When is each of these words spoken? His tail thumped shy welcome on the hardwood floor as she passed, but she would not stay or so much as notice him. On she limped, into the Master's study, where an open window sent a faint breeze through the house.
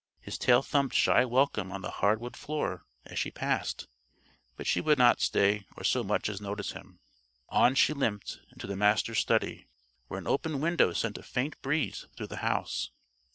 His 0.19 0.39
tail 0.39 0.63
thumped 0.63 0.95
shy 0.95 1.25
welcome 1.25 1.71
on 1.71 1.83
the 1.83 1.91
hardwood 2.01 2.35
floor 2.35 2.87
as 3.05 3.19
she 3.19 3.29
passed, 3.29 3.87
but 4.57 4.65
she 4.65 4.81
would 4.81 4.97
not 4.97 5.21
stay 5.21 5.67
or 5.77 5.83
so 5.83 6.03
much 6.03 6.27
as 6.27 6.41
notice 6.41 6.71
him. 6.71 6.99
On 7.49 7.75
she 7.75 7.93
limped, 7.93 8.39
into 8.51 8.65
the 8.65 8.75
Master's 8.75 9.19
study, 9.19 9.67
where 10.07 10.19
an 10.19 10.25
open 10.25 10.59
window 10.59 10.91
sent 10.93 11.19
a 11.19 11.21
faint 11.21 11.61
breeze 11.61 12.07
through 12.17 12.25
the 12.33 12.37
house. 12.37 12.89